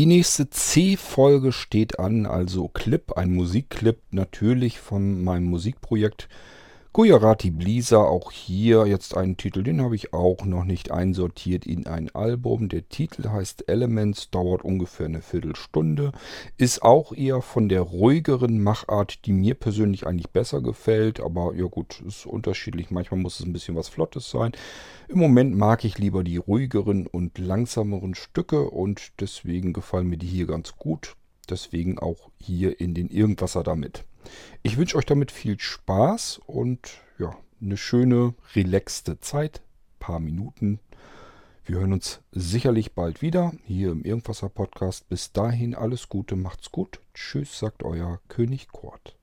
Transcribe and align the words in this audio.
Die 0.00 0.06
nächste 0.06 0.48
C-Folge 0.48 1.52
steht 1.52 1.98
an, 1.98 2.24
also 2.24 2.68
Clip, 2.68 3.12
ein 3.18 3.34
Musikclip 3.34 3.98
natürlich 4.12 4.80
von 4.80 5.22
meinem 5.22 5.44
Musikprojekt 5.44 6.30
Gujarati 6.92 7.52
Blisa, 7.52 7.98
auch 7.98 8.32
hier 8.32 8.84
jetzt 8.84 9.16
einen 9.16 9.36
Titel, 9.36 9.62
den 9.62 9.80
habe 9.80 9.94
ich 9.94 10.12
auch 10.12 10.44
noch 10.44 10.64
nicht 10.64 10.90
einsortiert 10.90 11.64
in 11.64 11.86
ein 11.86 12.12
Album. 12.16 12.68
Der 12.68 12.88
Titel 12.88 13.28
heißt 13.28 13.68
Elements, 13.68 14.30
dauert 14.30 14.64
ungefähr 14.64 15.06
eine 15.06 15.22
Viertelstunde, 15.22 16.10
ist 16.56 16.82
auch 16.82 17.12
eher 17.12 17.42
von 17.42 17.68
der 17.68 17.82
ruhigeren 17.82 18.60
Machart, 18.60 19.24
die 19.24 19.32
mir 19.32 19.54
persönlich 19.54 20.04
eigentlich 20.08 20.30
besser 20.30 20.62
gefällt, 20.62 21.20
aber 21.20 21.54
ja 21.54 21.66
gut, 21.66 22.02
ist 22.04 22.26
unterschiedlich. 22.26 22.90
Manchmal 22.90 23.20
muss 23.20 23.38
es 23.38 23.46
ein 23.46 23.52
bisschen 23.52 23.76
was 23.76 23.88
Flottes 23.88 24.28
sein. 24.28 24.50
Im 25.06 25.20
Moment 25.20 25.56
mag 25.56 25.84
ich 25.84 25.96
lieber 25.96 26.24
die 26.24 26.38
ruhigeren 26.38 27.06
und 27.06 27.38
langsameren 27.38 28.16
Stücke 28.16 28.68
und 28.68 29.12
deswegen 29.20 29.72
gefallen 29.72 30.08
mir 30.08 30.18
die 30.18 30.26
hier 30.26 30.48
ganz 30.48 30.74
gut. 30.74 31.14
Deswegen 31.48 32.00
auch 32.00 32.30
hier 32.40 32.80
in 32.80 32.94
den 32.94 33.10
Irgendwasser 33.10 33.62
damit. 33.62 34.04
Ich 34.62 34.76
wünsche 34.76 34.96
euch 34.96 35.06
damit 35.06 35.32
viel 35.32 35.58
Spaß 35.58 36.40
und 36.46 36.98
ja, 37.18 37.36
eine 37.60 37.76
schöne, 37.76 38.34
relaxte 38.54 39.20
Zeit. 39.20 39.62
Paar 39.98 40.20
Minuten. 40.20 40.80
Wir 41.64 41.78
hören 41.78 41.92
uns 41.92 42.20
sicherlich 42.32 42.94
bald 42.94 43.22
wieder 43.22 43.52
hier 43.64 43.92
im 43.92 44.02
Irgendwasser 44.02 44.48
Podcast. 44.48 45.08
Bis 45.08 45.32
dahin 45.32 45.74
alles 45.74 46.08
Gute, 46.08 46.36
macht's 46.36 46.72
gut. 46.72 47.00
Tschüss, 47.14 47.58
sagt 47.58 47.82
euer 47.82 48.20
König 48.28 48.68
Kurt. 48.68 49.16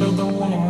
to 0.00 0.10
the 0.12 0.24
warm 0.24 0.69